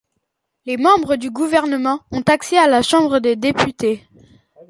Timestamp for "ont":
2.09-2.23